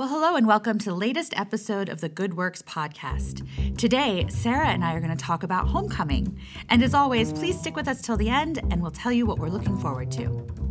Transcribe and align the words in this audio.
Well, 0.00 0.08
hello 0.08 0.36
and 0.36 0.46
welcome 0.46 0.78
to 0.78 0.86
the 0.86 0.94
latest 0.94 1.38
episode 1.38 1.90
of 1.90 2.00
the 2.00 2.08
Good 2.08 2.34
Works 2.34 2.62
podcast. 2.62 3.46
Today, 3.76 4.24
Sara 4.30 4.68
and 4.68 4.82
I 4.82 4.94
are 4.94 5.00
going 5.00 5.14
to 5.14 5.24
talk 5.24 5.42
about 5.42 5.68
homecoming. 5.68 6.40
And 6.70 6.82
as 6.82 6.94
always, 6.94 7.34
please 7.34 7.58
stick 7.58 7.76
with 7.76 7.86
us 7.86 8.00
till 8.00 8.16
the 8.16 8.30
end 8.30 8.60
and 8.70 8.80
we'll 8.80 8.92
tell 8.92 9.12
you 9.12 9.26
what 9.26 9.38
we're 9.38 9.50
looking 9.50 9.76
forward 9.76 10.10
to. 10.12 10.69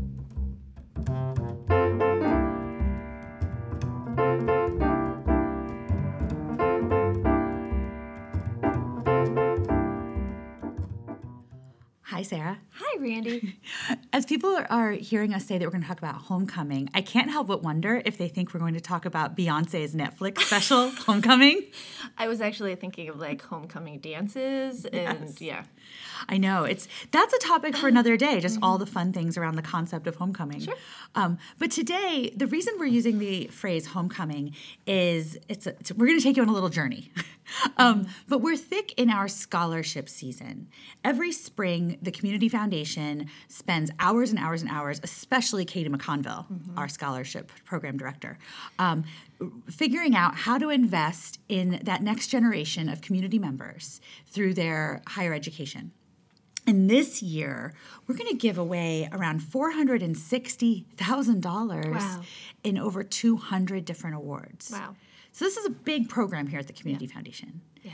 Hi, 12.20 12.24
Sara. 12.24 12.58
Hi, 12.74 12.98
Randi. 13.00 13.56
As 14.14 14.26
people 14.26 14.60
are, 14.70 14.92
hearing 14.92 15.34
us 15.34 15.46
say 15.46 15.58
that 15.58 15.64
we're 15.64 15.72
going 15.72 15.84
to 15.84 15.88
talk 15.88 16.00
about 16.00 16.16
homecoming, 16.16 16.90
I 16.94 17.00
can't 17.00 17.32
help 17.32 17.48
but 17.48 17.64
wonder 17.64 18.02
if 18.04 18.18
they 18.18 18.28
think 18.28 18.54
we're 18.54 18.60
going 18.60 18.74
to 18.74 18.82
talk 18.82 19.06
about 19.06 19.38
Beyonce's 19.38 19.96
Netflix 19.96 20.40
special, 20.48 20.90
Homecoming. 20.90 21.62
I 22.18 22.28
was 22.28 22.42
actually 22.42 22.76
thinking 22.76 23.08
of 23.08 23.18
like 23.20 23.42
homecoming 23.42 24.00
dances 24.00 24.84
and 24.94 25.30
Yes. 25.30 25.42
yeah. 25.42 25.64
I 26.28 26.38
know 26.38 26.66
it's 26.66 26.90
that's 27.12 27.34
a 27.34 27.40
topic 27.40 27.78
for 27.78 27.88
another 27.88 28.18
day. 28.18 28.42
Just 28.42 28.60
all 28.62 28.78
the 28.78 28.86
fun 28.86 29.14
things 29.14 29.38
around 29.38 29.56
the 29.56 29.62
concept 29.62 30.06
of 30.06 30.18
homecoming. 30.18 30.60
Sure. 30.60 30.76
Um, 31.16 31.38
but 31.58 31.72
today, 31.72 32.34
the 32.36 32.48
reason 32.48 32.74
we're 32.78 32.86
using 32.88 33.20
the 33.20 33.48
phrase 33.48 33.88
homecoming 33.88 34.54
is 34.86 35.38
it's, 35.48 35.66
a, 35.66 35.70
it's 35.80 35.94
we're 35.94 36.08
going 36.08 36.20
to 36.20 36.24
take 36.24 36.36
you 36.36 36.44
on 36.44 36.50
a 36.50 36.54
little 36.54 36.68
journey. 36.68 37.14
um, 37.78 38.08
but 38.28 38.40
we're 38.40 38.58
thick 38.58 38.94
in 38.98 39.10
our 39.10 39.30
scholarship 39.30 40.10
season. 40.10 40.68
Every 41.04 41.32
spring, 41.32 41.98
the 42.02 42.09
Community 42.12 42.50
Foundation 42.50 43.30
spends 43.48 43.92
hours 44.00 44.30
and 44.32 44.40
hours 44.40 44.62
and 44.62 44.72
hours, 44.72 45.00
especially 45.04 45.66
Katie 45.66 45.90
McConville, 45.90 46.46
our 46.78 46.88
scholarship 46.88 47.52
program 47.66 47.98
director. 47.98 48.38
Um, 48.78 49.04
figuring 49.70 50.16
out 50.16 50.36
how 50.36 50.58
to 50.58 50.70
invest 50.70 51.40
in 51.48 51.80
that 51.84 52.04
next 52.04 52.28
generation 52.28 52.90
of 52.90 53.02
community 53.02 53.40
members 53.40 54.02
through 54.28 54.54
their 54.54 55.02
higher 55.08 55.34
education. 55.34 55.92
And 56.68 56.90
this 56.90 57.24
year, 57.24 57.74
we're 58.06 58.16
going 58.16 58.30
to 58.30 58.36
give 58.38 58.58
away 58.58 59.08
around 59.12 59.42
$460,000 59.42 61.96
Wow. 61.96 62.22
in 62.64 62.78
over 62.78 63.04
200 63.04 63.86
different 63.86 64.16
awards. 64.16 64.70
Wow. 64.72 64.96
So, 65.32 65.46
this 65.46 65.58
is 65.58 65.66
a 65.66 65.70
big 65.70 66.10
program 66.10 66.48
here 66.48 66.60
at 66.60 66.68
the 66.68 66.74
Community 66.74 67.08
Foundation. 67.08 67.62
Yeah. 67.84 67.92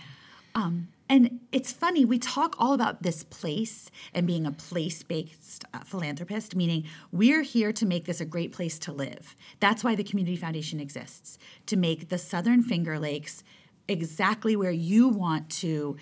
Um, 0.56 0.88
and 1.08 1.40
it's 1.52 1.72
funny, 1.72 2.04
we 2.04 2.18
talk 2.18 2.56
all 2.58 2.74
about 2.74 3.04
this 3.04 3.24
place 3.24 3.92
and 4.14 4.26
being 4.26 4.46
a 4.46 4.52
place 4.52 5.04
based 5.04 5.64
uh, 5.74 5.80
philanthropist, 5.80 6.56
meaning 6.56 6.86
we're 7.12 7.44
here 7.44 7.72
to 7.74 7.86
make 7.86 8.06
this 8.06 8.20
a 8.20 8.26
great 8.26 8.52
place 8.52 8.80
to 8.80 8.92
live. 8.92 9.36
That's 9.60 9.84
why 9.84 9.96
the 9.96 10.04
Community 10.04 10.36
Foundation 10.36 10.80
exists, 10.80 11.38
to 11.68 11.78
make 11.78 12.10
the 12.10 12.18
Southern 12.18 12.64
Finger 12.64 12.98
Lakes 12.98 13.44
exactly 13.88 14.56
where 14.56 14.72
you 14.72 15.08
want 15.08 15.50
to 15.50 15.96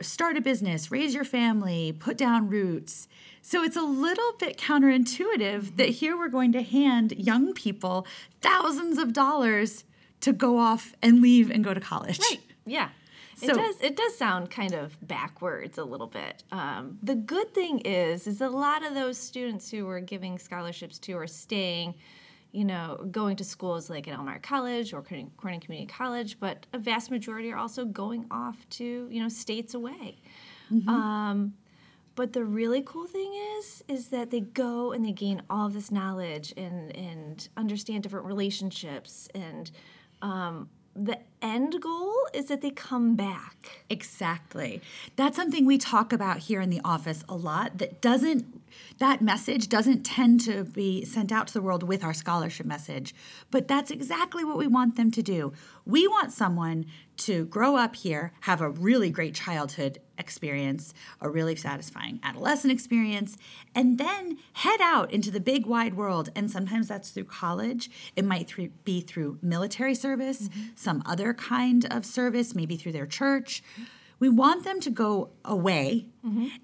start 0.00 0.36
a 0.36 0.40
business, 0.40 0.90
raise 0.90 1.14
your 1.14 1.24
family, 1.24 1.92
put 1.92 2.16
down 2.16 2.48
roots. 2.48 3.08
So 3.42 3.62
it's 3.62 3.76
a 3.76 3.82
little 3.82 4.32
bit 4.38 4.58
counterintuitive 4.58 5.76
that 5.76 5.88
here 5.88 6.16
we're 6.16 6.28
going 6.28 6.52
to 6.52 6.62
hand 6.62 7.12
young 7.12 7.52
people 7.52 8.06
thousands 8.40 8.98
of 8.98 9.12
dollars 9.12 9.84
to 10.22 10.32
go 10.32 10.58
off 10.58 10.94
and 11.02 11.20
leave 11.20 11.50
and 11.50 11.62
go 11.62 11.72
to 11.72 11.80
college. 11.80 12.18
Right. 12.18 12.40
Yeah. 12.64 12.88
So- 13.36 13.46
it 13.52 13.54
does. 13.54 13.80
It 13.82 13.96
does 13.96 14.16
sound 14.16 14.50
kind 14.50 14.72
of 14.72 14.96
backwards 15.06 15.78
a 15.78 15.84
little 15.84 16.06
bit. 16.06 16.42
Um, 16.52 16.98
the 17.02 17.14
good 17.14 17.52
thing 17.54 17.80
is, 17.80 18.26
is 18.26 18.40
a 18.40 18.48
lot 18.48 18.84
of 18.84 18.94
those 18.94 19.18
students 19.18 19.70
who 19.70 19.84
we're 19.86 20.00
giving 20.00 20.38
scholarships 20.38 20.98
to 21.00 21.12
are 21.18 21.26
staying, 21.26 21.94
you 22.52 22.64
know, 22.64 23.06
going 23.10 23.36
to 23.36 23.44
schools 23.44 23.90
like 23.90 24.08
at 24.08 24.14
Elmira 24.14 24.40
College 24.40 24.94
or 24.94 25.02
Corning 25.02 25.60
Community 25.60 25.86
College, 25.86 26.40
but 26.40 26.64
a 26.72 26.78
vast 26.78 27.10
majority 27.10 27.52
are 27.52 27.58
also 27.58 27.84
going 27.84 28.24
off 28.30 28.66
to, 28.70 29.06
you 29.10 29.20
know, 29.22 29.28
states 29.28 29.74
away. 29.74 30.18
Um, 30.88 31.54
but 32.16 32.32
the 32.32 32.42
really 32.44 32.82
cool 32.82 33.06
thing 33.06 33.32
is, 33.58 33.84
is 33.86 34.08
that 34.08 34.30
they 34.30 34.40
go 34.40 34.92
and 34.92 35.04
they 35.04 35.12
gain 35.12 35.42
all 35.50 35.66
of 35.66 35.74
this 35.74 35.90
knowledge 35.92 36.54
and 36.56 36.96
and 36.96 37.48
understand 37.56 38.02
different 38.02 38.24
relationships 38.26 39.28
and 39.34 39.70
um, 40.22 40.68
the 40.96 41.18
end 41.42 41.80
goal 41.80 42.14
is 42.32 42.46
that 42.46 42.62
they 42.62 42.70
come 42.70 43.16
back. 43.16 43.82
Exactly. 43.90 44.80
That's 45.16 45.36
something 45.36 45.66
we 45.66 45.78
talk 45.78 46.12
about 46.12 46.38
here 46.38 46.60
in 46.60 46.70
the 46.70 46.80
office 46.84 47.24
a 47.28 47.36
lot 47.36 47.78
that 47.78 48.00
doesn't 48.00 48.62
that 48.98 49.22
message 49.22 49.68
doesn't 49.68 50.02
tend 50.02 50.40
to 50.42 50.64
be 50.64 51.04
sent 51.04 51.32
out 51.32 51.48
to 51.48 51.54
the 51.54 51.62
world 51.62 51.82
with 51.82 52.02
our 52.04 52.14
scholarship 52.14 52.66
message, 52.66 53.14
but 53.50 53.68
that's 53.68 53.90
exactly 53.90 54.44
what 54.44 54.56
we 54.56 54.66
want 54.66 54.96
them 54.96 55.10
to 55.10 55.22
do. 55.22 55.52
We 55.84 56.08
want 56.08 56.32
someone 56.32 56.86
to 57.18 57.46
grow 57.46 57.76
up 57.76 57.96
here, 57.96 58.32
have 58.40 58.60
a 58.60 58.68
really 58.68 59.10
great 59.10 59.34
childhood 59.34 60.00
experience, 60.18 60.94
a 61.20 61.28
really 61.28 61.56
satisfying 61.56 62.20
adolescent 62.22 62.72
experience, 62.72 63.36
and 63.74 63.98
then 63.98 64.38
head 64.54 64.80
out 64.80 65.12
into 65.12 65.30
the 65.30 65.40
big 65.40 65.66
wide 65.66 65.94
world. 65.94 66.30
And 66.34 66.50
sometimes 66.50 66.88
that's 66.88 67.10
through 67.10 67.24
college. 67.24 67.90
It 68.16 68.24
might 68.24 68.48
through, 68.48 68.70
be 68.84 69.00
through 69.00 69.38
military 69.42 69.94
service, 69.94 70.48
mm-hmm. 70.48 70.68
some 70.74 71.02
other 71.06 71.34
kind 71.34 71.86
of 71.90 72.04
service, 72.04 72.54
maybe 72.54 72.76
through 72.76 72.92
their 72.92 73.06
church. 73.06 73.62
We 74.18 74.28
want 74.28 74.64
them 74.64 74.80
to 74.80 74.90
go 74.90 75.30
away 75.44 76.06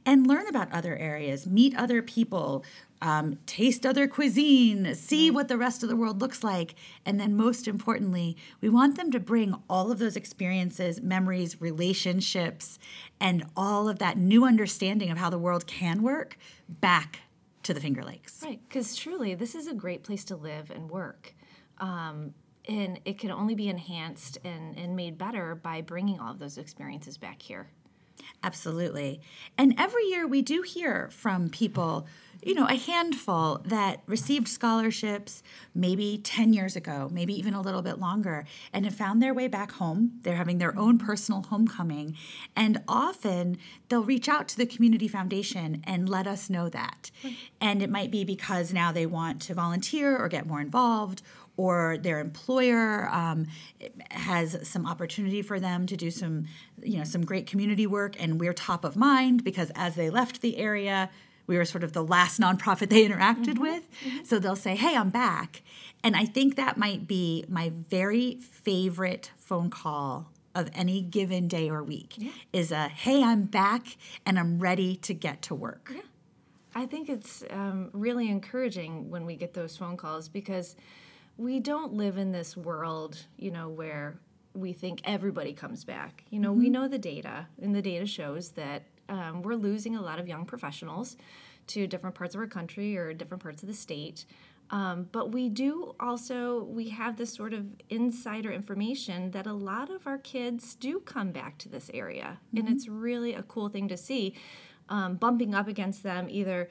and 0.06 0.26
learn 0.26 0.46
about 0.48 0.72
other 0.72 0.96
areas, 0.96 1.46
meet 1.46 1.76
other 1.76 2.02
people, 2.02 2.64
um, 3.00 3.38
taste 3.46 3.84
other 3.84 4.08
cuisine, 4.08 4.94
see 4.94 5.30
what 5.30 5.48
the 5.48 5.58
rest 5.58 5.82
of 5.82 5.88
the 5.88 5.96
world 5.96 6.20
looks 6.20 6.42
like. 6.42 6.74
And 7.04 7.20
then, 7.20 7.36
most 7.36 7.68
importantly, 7.68 8.36
we 8.60 8.68
want 8.68 8.96
them 8.96 9.10
to 9.10 9.20
bring 9.20 9.54
all 9.68 9.90
of 9.92 9.98
those 9.98 10.16
experiences, 10.16 11.00
memories, 11.00 11.60
relationships, 11.60 12.78
and 13.20 13.44
all 13.56 13.88
of 13.88 13.98
that 13.98 14.16
new 14.16 14.44
understanding 14.44 15.10
of 15.10 15.18
how 15.18 15.30
the 15.30 15.38
world 15.38 15.66
can 15.66 16.02
work 16.02 16.38
back 16.68 17.20
to 17.64 17.74
the 17.74 17.80
Finger 17.80 18.02
Lakes. 18.02 18.40
Right, 18.42 18.60
because 18.68 18.96
truly, 18.96 19.34
this 19.34 19.54
is 19.54 19.66
a 19.66 19.74
great 19.74 20.02
place 20.02 20.24
to 20.24 20.36
live 20.36 20.70
and 20.70 20.90
work. 20.90 21.34
Um, 21.78 22.34
and 22.68 23.00
it 23.04 23.18
can 23.18 23.30
only 23.30 23.54
be 23.54 23.68
enhanced 23.68 24.38
and, 24.44 24.76
and 24.78 24.94
made 24.94 25.18
better 25.18 25.54
by 25.54 25.80
bringing 25.80 26.20
all 26.20 26.32
of 26.32 26.38
those 26.38 26.58
experiences 26.58 27.18
back 27.18 27.42
here. 27.42 27.68
Absolutely. 28.44 29.20
And 29.56 29.74
every 29.78 30.04
year 30.04 30.26
we 30.26 30.42
do 30.42 30.62
hear 30.62 31.08
from 31.12 31.48
people, 31.48 32.06
you 32.42 32.54
know, 32.54 32.66
a 32.66 32.74
handful 32.74 33.60
that 33.64 34.02
received 34.06 34.48
scholarships 34.48 35.44
maybe 35.74 36.18
10 36.22 36.52
years 36.52 36.74
ago, 36.74 37.08
maybe 37.12 37.38
even 37.38 37.54
a 37.54 37.60
little 37.60 37.82
bit 37.82 38.00
longer, 38.00 38.44
and 38.72 38.84
have 38.84 38.94
found 38.94 39.22
their 39.22 39.32
way 39.32 39.46
back 39.46 39.72
home. 39.72 40.18
They're 40.22 40.36
having 40.36 40.58
their 40.58 40.76
own 40.76 40.98
personal 40.98 41.42
homecoming. 41.42 42.16
And 42.56 42.82
often 42.88 43.58
they'll 43.88 44.02
reach 44.02 44.28
out 44.28 44.48
to 44.48 44.56
the 44.56 44.66
Community 44.66 45.06
Foundation 45.06 45.82
and 45.84 46.08
let 46.08 46.26
us 46.26 46.50
know 46.50 46.68
that. 46.70 47.12
Hmm. 47.22 47.28
And 47.60 47.82
it 47.82 47.90
might 47.90 48.10
be 48.10 48.24
because 48.24 48.72
now 48.72 48.90
they 48.90 49.06
want 49.06 49.40
to 49.42 49.54
volunteer 49.54 50.16
or 50.16 50.28
get 50.28 50.46
more 50.46 50.60
involved 50.60 51.22
or 51.56 51.98
their 51.98 52.20
employer 52.20 53.08
um, 53.10 53.46
has 54.10 54.56
some 54.68 54.86
opportunity 54.86 55.42
for 55.42 55.60
them 55.60 55.86
to 55.86 55.96
do 55.96 56.10
some 56.10 56.46
you 56.82 56.98
know 56.98 57.04
some 57.04 57.24
great 57.24 57.46
community 57.46 57.86
work. 57.86 58.20
And 58.20 58.40
we're 58.40 58.52
top 58.52 58.84
of 58.84 58.96
mind 58.96 59.44
because 59.44 59.70
as 59.74 59.94
they 59.94 60.10
left 60.10 60.40
the 60.40 60.58
area 60.58 61.10
we 61.48 61.56
were 61.56 61.64
sort 61.64 61.82
of 61.82 61.92
the 61.92 62.04
last 62.04 62.40
nonprofit 62.40 62.88
they 62.88 63.06
interacted 63.06 63.58
with. 63.58 63.82
So 64.24 64.38
they'll 64.38 64.56
say 64.56 64.76
hey 64.76 64.96
i'm 64.96 65.10
back. 65.10 65.62
And 66.04 66.16
i 66.16 66.24
think 66.24 66.56
that 66.56 66.76
might 66.76 67.06
be 67.06 67.44
my 67.48 67.72
very 67.90 68.36
favorite 68.36 69.30
phone 69.36 69.70
call 69.70 70.30
of 70.54 70.68
any 70.74 71.00
given 71.00 71.48
day 71.48 71.70
or 71.70 71.82
week 71.82 72.16
is 72.52 72.70
a 72.72 72.88
hey 72.88 73.22
i'm 73.22 73.44
back 73.44 73.96
and 74.26 74.38
i'm 74.38 74.58
ready 74.58 74.96
to 74.96 75.14
get 75.14 75.42
to 75.42 75.54
work. 75.54 75.92
I 76.74 76.86
think 76.86 77.08
it's 77.10 77.44
um, 77.50 77.90
really 77.92 78.30
encouraging 78.30 79.10
when 79.10 79.26
we 79.26 79.36
get 79.36 79.52
those 79.52 79.76
phone 79.76 79.96
calls 79.96 80.28
because 80.28 80.74
we 81.36 81.60
don't 81.60 81.94
live 81.94 82.18
in 82.18 82.32
this 82.32 82.56
world, 82.56 83.18
you 83.36 83.50
know, 83.50 83.68
where 83.68 84.18
we 84.54 84.72
think 84.72 85.00
everybody 85.04 85.52
comes 85.52 85.84
back. 85.84 86.24
You 86.30 86.40
know, 86.40 86.52
we 86.52 86.68
know 86.68 86.88
the 86.88 86.98
data, 86.98 87.46
and 87.60 87.74
the 87.74 87.82
data 87.82 88.06
shows 88.06 88.50
that 88.50 88.82
um, 89.08 89.42
we're 89.42 89.54
losing 89.54 89.96
a 89.96 90.02
lot 90.02 90.18
of 90.18 90.28
young 90.28 90.44
professionals 90.44 91.16
to 91.68 91.86
different 91.86 92.14
parts 92.14 92.34
of 92.34 92.40
our 92.40 92.46
country 92.46 92.96
or 92.96 93.12
different 93.14 93.42
parts 93.42 93.62
of 93.62 93.68
the 93.68 93.74
state. 93.74 94.26
Um, 94.70 95.08
but 95.12 95.32
we 95.32 95.48
do 95.50 95.94
also 96.00 96.64
we 96.64 96.88
have 96.90 97.16
this 97.16 97.32
sort 97.32 97.52
of 97.52 97.66
insider 97.90 98.50
information 98.50 99.30
that 99.32 99.46
a 99.46 99.52
lot 99.52 99.90
of 99.90 100.06
our 100.06 100.16
kids 100.16 100.74
do 100.74 101.00
come 101.00 101.30
back 101.30 101.58
to 101.58 101.68
this 101.68 101.90
area, 101.92 102.38
and 102.56 102.68
it's 102.68 102.88
really 102.88 103.34
a 103.34 103.42
cool 103.42 103.68
thing 103.68 103.88
to 103.88 103.96
see. 103.96 104.34
Um, 104.88 105.14
bumping 105.14 105.54
up 105.54 105.68
against 105.68 106.02
them 106.02 106.26
either 106.28 106.68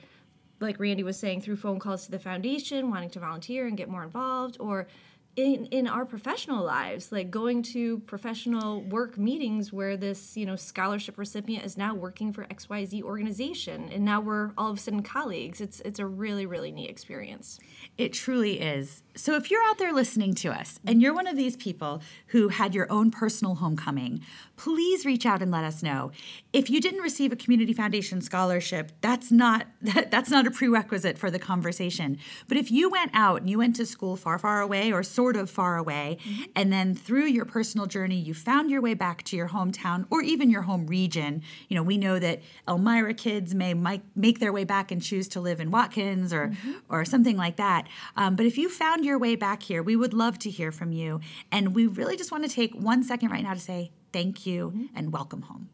like 0.61 0.79
Randi 0.79 1.03
was 1.03 1.17
saying, 1.17 1.41
through 1.41 1.57
phone 1.57 1.79
calls 1.79 2.05
to 2.05 2.11
the 2.11 2.19
foundation, 2.19 2.89
wanting 2.89 3.09
to 3.11 3.19
volunteer 3.19 3.67
and 3.67 3.77
get 3.77 3.89
more 3.89 4.03
involved, 4.03 4.57
or 4.59 4.87
in 5.35 5.65
in 5.67 5.87
our 5.87 6.05
professional 6.05 6.63
lives 6.63 7.11
like 7.11 7.31
going 7.31 7.63
to 7.63 7.99
professional 7.99 8.81
work 8.81 9.17
meetings 9.17 9.71
where 9.71 9.95
this 9.95 10.35
you 10.35 10.45
know 10.45 10.57
scholarship 10.57 11.17
recipient 11.17 11.63
is 11.63 11.77
now 11.77 11.95
working 11.95 12.33
for 12.33 12.43
xyz 12.45 13.01
organization 13.01 13.89
and 13.91 14.03
now 14.03 14.19
we're 14.19 14.51
all 14.57 14.69
of 14.71 14.77
a 14.77 14.79
sudden 14.79 15.01
colleagues. 15.03 15.61
It's 15.61 15.79
it's 15.81 15.99
a 15.99 16.05
really 16.05 16.45
really 16.45 16.71
neat 16.71 16.89
experience. 16.89 17.59
It 17.97 18.13
truly 18.13 18.59
is. 18.59 19.03
So 19.15 19.35
if 19.35 19.51
you're 19.51 19.63
out 19.63 19.77
there 19.77 19.93
listening 19.93 20.33
to 20.35 20.51
us 20.51 20.79
and 20.85 21.01
you're 21.01 21.13
one 21.13 21.27
of 21.27 21.35
these 21.37 21.55
people 21.55 22.01
who 22.27 22.49
had 22.49 22.73
your 22.73 22.91
own 22.91 23.11
personal 23.11 23.55
homecoming 23.55 24.21
please 24.57 25.07
reach 25.07 25.25
out 25.25 25.41
and 25.41 25.49
let 25.49 25.63
us 25.63 25.81
know. 25.81 26.11
If 26.53 26.69
you 26.69 26.79
didn't 26.79 27.01
receive 27.01 27.31
a 27.31 27.35
community 27.35 27.73
foundation 27.73 28.21
scholarship 28.21 28.91
that's 29.01 29.31
not 29.31 29.67
that's 29.81 30.29
not 30.29 30.45
a 30.45 30.51
prerequisite 30.51 31.17
for 31.17 31.31
the 31.31 31.39
conversation. 31.39 32.17
But 32.47 32.57
if 32.57 32.69
you 32.69 32.89
went 32.89 33.11
out 33.13 33.41
and 33.41 33.49
you 33.49 33.57
went 33.57 33.75
to 33.77 33.85
school 33.85 34.15
far 34.15 34.37
far 34.37 34.61
away 34.61 34.91
or 34.91 35.03
sort 35.21 35.35
of 35.35 35.51
far 35.51 35.77
away. 35.77 36.17
Mm-hmm. 36.23 36.43
And 36.55 36.73
then 36.73 36.95
through 36.95 37.25
your 37.25 37.45
personal 37.45 37.85
journey, 37.85 38.15
you 38.15 38.33
found 38.33 38.71
your 38.71 38.81
way 38.81 38.95
back 38.95 39.21
to 39.25 39.35
your 39.35 39.49
hometown 39.49 40.07
or 40.09 40.23
even 40.23 40.49
your 40.49 40.63
home 40.63 40.87
region. 40.87 41.43
You 41.69 41.75
know, 41.75 41.83
we 41.83 41.95
know 41.95 42.17
that 42.17 42.41
Elmira 42.67 43.13
kids 43.13 43.53
may 43.53 43.75
make 44.15 44.39
their 44.39 44.51
way 44.51 44.63
back 44.63 44.91
and 44.91 44.99
choose 44.99 45.27
to 45.29 45.39
live 45.39 45.59
in 45.59 45.69
Watkins 45.69 46.33
or, 46.33 46.47
mm-hmm. 46.47 46.71
or 46.89 47.05
something 47.05 47.37
like 47.37 47.57
that. 47.57 47.87
Um, 48.15 48.35
but 48.35 48.47
if 48.47 48.57
you 48.57 48.67
found 48.67 49.05
your 49.05 49.19
way 49.19 49.35
back 49.35 49.61
here, 49.61 49.83
we 49.83 49.95
would 49.95 50.15
love 50.15 50.39
to 50.39 50.49
hear 50.49 50.71
from 50.71 50.91
you. 50.91 51.19
And 51.51 51.75
we 51.75 51.85
really 51.85 52.17
just 52.17 52.31
want 52.31 52.43
to 52.43 52.49
take 52.49 52.73
one 52.73 53.03
second 53.03 53.29
right 53.29 53.43
now 53.43 53.53
to 53.53 53.59
say 53.59 53.91
thank 54.11 54.47
you 54.47 54.71
mm-hmm. 54.71 54.85
and 54.97 55.13
welcome 55.13 55.43
home. 55.43 55.69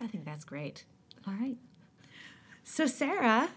I 0.00 0.06
think 0.06 0.24
that's 0.24 0.44
great. 0.46 0.86
All 1.26 1.34
right. 1.34 1.58
So, 2.62 2.86
Sara, 2.86 3.50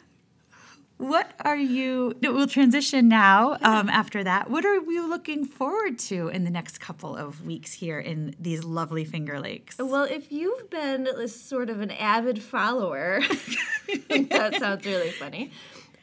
what 0.97 1.31
are 1.41 1.55
you? 1.55 2.15
We'll 2.21 2.47
transition 2.47 3.07
now. 3.07 3.57
Um, 3.61 3.87
after 3.89 4.23
that, 4.23 4.49
what 4.49 4.65
are 4.65 4.79
we 4.81 4.99
looking 4.99 5.45
forward 5.45 5.99
to 5.99 6.29
in 6.29 6.43
the 6.43 6.49
next 6.49 6.79
couple 6.79 7.15
of 7.15 7.45
weeks 7.45 7.73
here 7.73 7.99
in 7.99 8.35
these 8.39 8.63
lovely 8.63 9.05
Finger 9.05 9.39
Lakes? 9.39 9.77
Well, 9.77 10.03
if 10.03 10.31
you've 10.31 10.69
been 10.69 11.27
sort 11.27 11.69
of 11.69 11.81
an 11.81 11.91
avid 11.91 12.41
follower, 12.41 13.21
that 14.09 14.55
sounds 14.59 14.85
really 14.85 15.11
funny. 15.11 15.51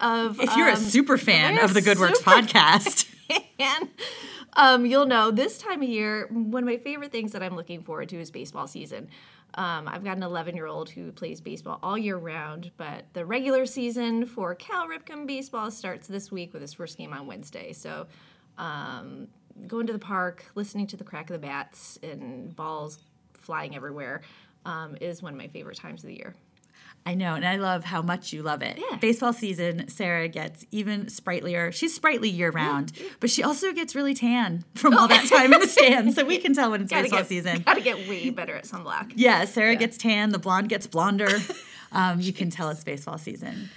Of 0.01 0.41
if 0.41 0.57
you're 0.57 0.69
um, 0.69 0.75
a 0.75 0.77
super 0.77 1.19
fan 1.19 1.59
of 1.59 1.75
the 1.75 1.81
Good 1.81 1.99
Works 1.99 2.21
podcast, 2.23 3.07
fan, 3.59 3.89
um, 4.55 4.87
you'll 4.87 5.07
know 5.07 5.31
this 5.31 5.59
time 5.59 5.83
of 5.83 5.89
year. 5.89 6.29
One 6.31 6.63
of 6.63 6.69
my 6.69 6.77
favorite 6.77 7.11
things 7.11 7.33
that 7.33 7.43
I'm 7.43 7.57
looking 7.57 7.83
forward 7.83 8.09
to 8.11 8.21
is 8.21 8.31
baseball 8.31 8.67
season. 8.67 9.09
Um, 9.57 9.87
I've 9.87 10.03
got 10.03 10.17
an 10.17 10.23
11 10.23 10.57
year 10.57 10.67
old 10.67 10.91
who 10.91 11.13
plays 11.13 11.41
baseball 11.41 11.79
all 11.83 11.97
year 11.97 12.17
round, 12.17 12.73
but 12.77 13.05
the 13.13 13.25
regular 13.25 13.67
season 13.67 14.27
for 14.27 14.55
Cal 14.55 14.89
Ripken 14.89 15.27
baseball 15.27 15.71
starts 15.71 16.09
this 16.09 16.33
week 16.33 16.53
with 16.53 16.63
his 16.63 16.73
first 16.73 16.99
game 16.99 17.13
on 17.13 17.27
Wednesday. 17.27 17.73
So, 17.73 18.07
um, 18.59 19.29
going 19.69 19.87
to 19.87 19.93
the 19.93 19.99
park, 19.99 20.45
listening 20.57 20.87
to 20.89 20.97
the 20.97 21.05
crack 21.05 21.31
of 21.31 21.41
the 21.41 21.47
bats 21.47 21.99
and 22.03 22.55
balls 22.57 22.99
flying 23.35 23.77
everywhere 23.77 24.23
um, 24.65 24.97
is 25.01 25.23
one 25.23 25.33
of 25.33 25.39
my 25.39 25.49
favorite 25.49 25.77
times 25.77 26.03
of 26.03 26.09
the 26.09 26.17
year. 26.17 26.35
I 27.07 27.15
know, 27.15 27.35
and 27.35 27.45
I 27.45 27.57
love 27.57 27.85
how 27.85 28.01
much 28.01 28.33
you 28.33 28.43
love 28.43 28.63
it. 28.63 28.79
Yeah. 28.79 28.97
Baseball 28.97 29.35
season, 29.35 29.89
Sara 29.89 30.27
gets 30.27 30.65
even 30.71 31.09
sprightlier. 31.09 31.71
She's 31.71 31.95
sprightly 31.95 32.31
year 32.31 32.51
round, 32.51 32.93
but 33.21 33.29
she 33.29 33.43
also 33.43 33.73
gets 33.73 33.95
really 33.95 34.15
tan 34.15 34.65
from 34.75 34.97
all 34.97 35.07
that 35.09 35.29
time 35.29 35.53
in 35.53 35.61
the 35.61 35.67
stands. 35.69 36.15
So 36.15 36.25
we 36.25 36.39
can 36.39 36.55
tell 36.55 36.71
when 36.71 36.83
it's 36.83 36.91
baseball 36.91 37.19
get, 37.19 37.29
season. 37.29 37.61
Gotta 37.61 37.83
get 37.83 38.09
way 38.09 38.31
better 38.31 38.55
at 38.57 38.65
sunblock. 38.65 39.13
Yeah, 39.17 39.45
Sara 39.45 39.73
yeah. 39.73 39.79
gets 39.81 39.99
tan, 39.99 40.31
the 40.31 40.39
blonde 40.39 40.69
gets 40.69 40.87
blonder. 40.87 41.29
Um, 41.95 42.21
you 42.21 42.33
can 42.33 42.51
tell 42.51 42.71
it's 42.71 42.83
baseball 42.83 43.19
season. 43.19 43.71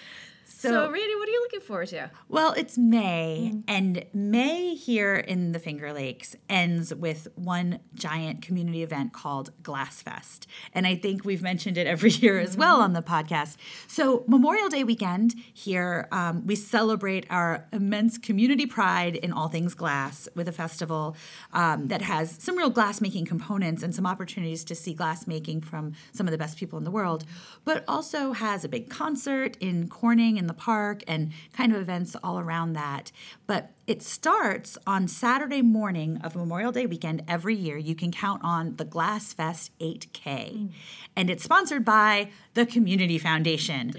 So, 0.45 0.69
so, 0.69 0.91
Randi, 0.91 0.91
what 0.91 1.03
are 1.03 1.07
you 1.07 1.16
looking 1.47 1.65
forward 1.65 1.87
to? 1.87 2.11
Well, 2.27 2.51
it's 2.53 2.77
May, 2.77 3.51
mm 3.53 3.57
and 3.67 4.05
May 4.13 4.75
here 4.75 5.15
in 5.15 5.51
the 5.51 5.59
Finger 5.59 5.91
Lakes 5.91 6.35
ends 6.47 6.93
with 6.93 7.27
one 7.35 7.79
giant 7.95 8.41
community 8.41 8.81
event 8.81 9.11
called 9.11 9.51
Glass 9.61 10.01
Fest. 10.01 10.47
And 10.73 10.87
I 10.87 10.95
think 10.95 11.25
we've 11.25 11.41
mentioned 11.41 11.77
it 11.77 11.85
every 11.85 12.09
year 12.23 12.39
as 12.39 12.55
well 12.55 12.81
on 12.81 12.93
the 12.93 13.01
podcast. 13.01 13.57
So, 13.87 14.23
Memorial 14.27 14.69
Day 14.69 14.83
weekend 14.83 15.35
here, 15.53 16.07
um, 16.11 16.45
we 16.47 16.55
celebrate 16.55 17.25
our 17.29 17.67
immense 17.73 18.17
community 18.17 18.65
pride 18.65 19.15
in 19.17 19.33
all 19.33 19.49
things 19.49 19.73
glass 19.73 20.29
with 20.33 20.47
a 20.47 20.53
festival 20.53 21.15
um, 21.53 21.87
that 21.87 22.01
has 22.01 22.37
some 22.39 22.57
real 22.57 22.69
glass 22.69 23.01
making 23.01 23.25
components 23.25 23.83
and 23.83 23.93
some 23.93 24.05
opportunities 24.05 24.63
to 24.65 24.75
see 24.75 24.93
glass 24.93 25.27
making 25.27 25.61
from 25.61 25.93
some 26.13 26.25
of 26.27 26.31
the 26.31 26.37
best 26.37 26.57
people 26.57 26.77
in 26.77 26.85
the 26.85 26.91
world, 26.91 27.25
but 27.65 27.83
also 27.87 28.31
has 28.31 28.63
a 28.63 28.69
big 28.69 28.89
concert 28.89 29.57
in 29.59 29.89
Corning 29.89 30.37
in 30.37 30.47
the 30.47 30.53
park 30.53 31.03
and 31.07 31.31
kind 31.53 31.73
of 31.73 31.81
events 31.81 32.15
all 32.23 32.39
around 32.39 32.73
that. 32.73 33.11
But 33.45 33.71
it 33.87 34.03
starts 34.03 34.77
on 34.85 35.07
Saturday 35.07 35.61
morning 35.61 36.19
of 36.23 36.35
Memorial 36.35 36.71
Day 36.73 36.85
weekend 36.85 37.23
every 37.27 37.55
year. 37.55 37.77
You 37.77 37.95
can 37.95 38.11
count 38.11 38.41
on 38.43 38.75
the 38.75 38.83
Glass 38.83 39.31
Fest 39.31 39.71
8K. 39.79 40.13
Mm. 40.23 40.69
And 41.15 41.29
it's 41.29 41.43
sponsored 41.43 41.85
by 41.85 42.29
the 42.53 42.65
Community 42.65 43.17
Foundation. 43.17 43.93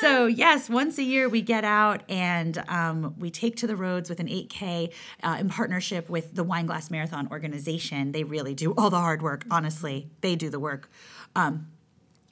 So, 0.00 0.26
yes, 0.26 0.68
once 0.68 0.98
a 0.98 1.02
year 1.02 1.28
we 1.28 1.40
get 1.40 1.64
out 1.64 2.02
and 2.10 2.62
um, 2.68 3.14
we 3.18 3.30
take 3.30 3.56
to 3.56 3.66
the 3.66 3.76
roads 3.76 4.10
with 4.10 4.20
an 4.20 4.28
8K 4.28 4.92
uh, 5.22 5.36
in 5.40 5.48
partnership 5.48 6.10
with 6.10 6.34
the 6.34 6.44
Wine 6.44 6.66
Glass 6.66 6.90
Marathon 6.90 7.28
organization. 7.30 8.12
They 8.12 8.24
really 8.24 8.54
do 8.54 8.74
all 8.76 8.90
the 8.90 9.00
hard 9.00 9.22
work, 9.22 9.46
honestly. 9.50 10.10
They 10.20 10.36
do 10.36 10.50
the 10.50 10.60
work. 10.60 10.90
Um, 11.34 11.68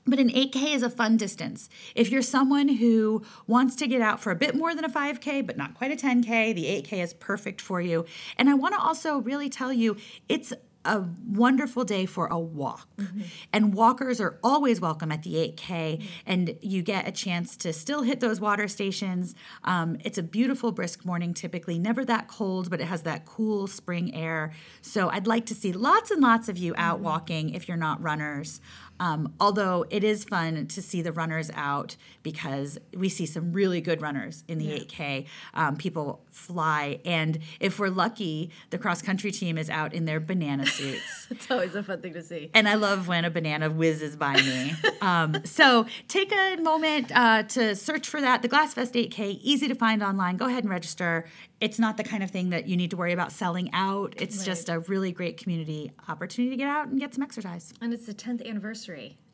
but 0.06 0.18
an 0.18 0.30
8K 0.30 0.74
is 0.74 0.82
a 0.82 0.90
fun 0.90 1.16
distance. 1.16 1.68
If 1.94 2.10
you're 2.10 2.22
someone 2.22 2.68
who 2.68 3.22
wants 3.46 3.76
to 3.76 3.86
get 3.86 4.00
out 4.00 4.20
for 4.20 4.30
a 4.30 4.36
bit 4.36 4.54
more 4.54 4.74
than 4.74 4.84
a 4.84 4.88
5K, 4.88 5.46
but 5.46 5.56
not 5.56 5.74
quite 5.74 5.92
a 5.92 5.96
10K, 5.96 6.54
the 6.54 6.64
8K 6.82 7.02
is 7.02 7.14
perfect 7.14 7.60
for 7.60 7.80
you. 7.80 8.04
And 8.36 8.48
I 8.48 8.54
want 8.54 8.74
to 8.74 8.80
also 8.80 9.18
really 9.18 9.48
tell 9.48 9.72
you 9.72 9.96
it's 10.28 10.52
a 10.84 11.04
wonderful 11.26 11.84
day 11.84 12.06
for 12.06 12.26
a 12.28 12.38
walk. 12.38 12.88
Mm-hmm. 12.96 13.20
And 13.52 13.74
walkers 13.74 14.20
are 14.20 14.38
always 14.42 14.80
welcome 14.80 15.12
at 15.12 15.22
the 15.22 15.34
8K, 15.34 15.58
mm-hmm. 15.58 16.06
and 16.26 16.56
you 16.62 16.82
get 16.82 17.06
a 17.06 17.12
chance 17.12 17.56
to 17.58 17.72
still 17.72 18.02
hit 18.02 18.20
those 18.20 18.40
water 18.40 18.66
stations. 18.66 19.34
Um, 19.64 19.98
it's 20.04 20.16
a 20.16 20.22
beautiful, 20.22 20.72
brisk 20.72 21.04
morning, 21.04 21.34
typically, 21.34 21.78
never 21.78 22.04
that 22.06 22.28
cold, 22.28 22.70
but 22.70 22.80
it 22.80 22.86
has 22.86 23.02
that 23.02 23.26
cool 23.26 23.66
spring 23.66 24.14
air. 24.14 24.52
So 24.80 25.10
I'd 25.10 25.26
like 25.26 25.44
to 25.46 25.54
see 25.54 25.72
lots 25.72 26.10
and 26.10 26.22
lots 26.22 26.48
of 26.48 26.56
you 26.56 26.74
out 26.78 26.96
mm-hmm. 26.96 27.04
walking 27.04 27.50
if 27.50 27.68
you're 27.68 27.76
not 27.76 28.02
runners. 28.02 28.60
Um, 29.00 29.32
although 29.40 29.86
it 29.88 30.04
is 30.04 30.24
fun 30.24 30.66
to 30.66 30.82
see 30.82 31.00
the 31.00 31.10
runners 31.10 31.50
out 31.54 31.96
because 32.22 32.78
we 32.94 33.08
see 33.08 33.24
some 33.24 33.52
really 33.52 33.80
good 33.80 34.02
runners 34.02 34.44
in 34.46 34.58
the 34.58 34.66
yeah. 34.66 34.78
8K. 34.80 35.26
Um, 35.54 35.76
people 35.76 36.20
fly, 36.30 37.00
and 37.06 37.38
if 37.60 37.78
we're 37.78 37.88
lucky, 37.88 38.50
the 38.68 38.78
cross 38.78 39.00
country 39.00 39.32
team 39.32 39.56
is 39.56 39.70
out 39.70 39.94
in 39.94 40.04
their 40.04 40.20
banana 40.20 40.66
suits. 40.66 41.26
it's 41.30 41.50
always 41.50 41.74
a 41.74 41.82
fun 41.82 42.02
thing 42.02 42.12
to 42.12 42.22
see. 42.22 42.50
And 42.52 42.68
I 42.68 42.74
love 42.74 43.08
when 43.08 43.24
a 43.24 43.30
banana 43.30 43.70
whizzes 43.70 44.16
by 44.16 44.36
me. 44.36 44.74
um, 45.00 45.36
so 45.44 45.86
take 46.08 46.30
a 46.32 46.56
moment 46.56 47.10
uh, 47.14 47.44
to 47.44 47.74
search 47.74 48.06
for 48.06 48.20
that. 48.20 48.42
The 48.42 48.48
Glassfest 48.48 48.92
8K, 48.92 49.40
easy 49.40 49.66
to 49.66 49.74
find 49.74 50.02
online. 50.02 50.36
Go 50.36 50.44
ahead 50.44 50.64
and 50.64 50.70
register. 50.70 51.24
It's 51.58 51.78
not 51.78 51.96
the 51.96 52.04
kind 52.04 52.22
of 52.22 52.30
thing 52.30 52.50
that 52.50 52.68
you 52.68 52.76
need 52.76 52.90
to 52.90 52.96
worry 52.96 53.12
about 53.12 53.32
selling 53.32 53.70
out. 53.72 54.14
It's 54.18 54.38
right. 54.38 54.46
just 54.46 54.68
a 54.68 54.80
really 54.80 55.12
great 55.12 55.36
community 55.36 55.92
opportunity 56.08 56.50
to 56.50 56.56
get 56.56 56.68
out 56.68 56.88
and 56.88 57.00
get 57.00 57.14
some 57.14 57.22
exercise. 57.22 57.72
And 57.80 57.92
it's 57.92 58.06
the 58.06 58.14
10th 58.14 58.46
anniversary 58.46 58.89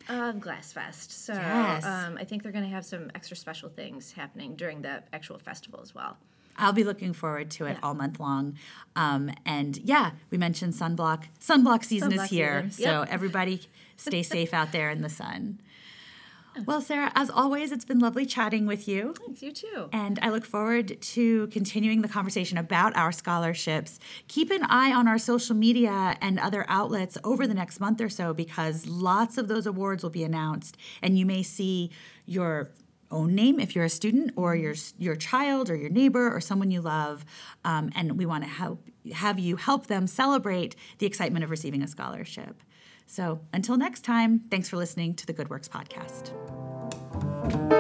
of 0.08 0.36
Glassfest. 0.36 1.10
So 1.10 1.34
yes. 1.34 1.84
um, 1.84 2.16
I 2.18 2.24
think 2.24 2.42
they're 2.42 2.52
going 2.52 2.64
to 2.64 2.70
have 2.70 2.84
some 2.84 3.10
extra 3.14 3.36
special 3.36 3.68
things 3.68 4.12
happening 4.12 4.54
during 4.56 4.82
the 4.82 5.02
actual 5.12 5.38
festival 5.38 5.80
as 5.82 5.94
well. 5.94 6.16
I'll 6.58 6.72
be 6.72 6.84
looking 6.84 7.12
forward 7.12 7.50
to 7.52 7.66
it 7.66 7.72
yeah. 7.72 7.80
all 7.82 7.94
month 7.94 8.18
long. 8.18 8.56
Um, 8.94 9.30
and 9.44 9.76
yeah, 9.78 10.12
we 10.30 10.38
mentioned 10.38 10.72
sunblock. 10.72 11.24
Sunblock 11.40 11.84
season 11.84 12.12
sunblock 12.12 12.24
is 12.24 12.30
here. 12.30 12.62
Season. 12.70 12.84
So 12.84 13.00
yep. 13.00 13.08
everybody 13.10 13.60
stay 13.96 14.22
safe 14.22 14.54
out 14.54 14.72
there 14.72 14.90
in 14.90 15.02
the 15.02 15.08
sun. 15.10 15.60
Well, 16.64 16.80
Sara, 16.80 17.12
as 17.14 17.28
always, 17.30 17.72
it's 17.72 17.84
been 17.84 17.98
lovely 17.98 18.24
chatting 18.24 18.66
with 18.66 18.88
you. 18.88 19.14
Thanks, 19.18 19.42
you 19.42 19.52
too. 19.52 19.88
And 19.92 20.18
I 20.22 20.30
look 20.30 20.44
forward 20.44 21.00
to 21.00 21.46
continuing 21.48 22.02
the 22.02 22.08
conversation 22.08 22.56
about 22.56 22.96
our 22.96 23.12
scholarships. 23.12 23.98
Keep 24.28 24.50
an 24.50 24.62
eye 24.64 24.92
on 24.92 25.06
our 25.06 25.18
social 25.18 25.54
media 25.54 26.16
and 26.20 26.38
other 26.38 26.64
outlets 26.68 27.18
over 27.24 27.46
the 27.46 27.54
next 27.54 27.80
month 27.80 28.00
or 28.00 28.08
so 28.08 28.32
because 28.32 28.86
lots 28.86 29.36
of 29.38 29.48
those 29.48 29.66
awards 29.66 30.02
will 30.02 30.10
be 30.10 30.24
announced, 30.24 30.76
and 31.02 31.18
you 31.18 31.26
may 31.26 31.42
see 31.42 31.90
your 32.24 32.70
own 33.10 33.34
name 33.34 33.60
if 33.60 33.74
you're 33.74 33.84
a 33.84 33.90
student 33.90 34.32
or 34.36 34.56
your 34.56 34.74
your 34.98 35.14
child 35.16 35.70
or 35.70 35.76
your 35.76 35.90
neighbor 35.90 36.34
or 36.34 36.40
someone 36.40 36.70
you 36.70 36.80
love 36.80 37.24
um, 37.64 37.90
and 37.94 38.18
we 38.18 38.26
want 38.26 38.42
to 38.42 38.50
help 38.50 38.84
have 39.12 39.38
you 39.38 39.56
help 39.56 39.86
them 39.86 40.06
celebrate 40.06 40.74
the 40.98 41.06
excitement 41.06 41.44
of 41.44 41.50
receiving 41.50 41.82
a 41.82 41.86
scholarship 41.86 42.62
so 43.06 43.40
until 43.52 43.76
next 43.76 44.00
time 44.00 44.40
thanks 44.50 44.68
for 44.68 44.76
listening 44.76 45.14
to 45.14 45.26
the 45.26 45.32
good 45.32 45.48
works 45.48 45.68
podcast 45.68 46.32
thank 47.48 47.70
you 47.70 47.75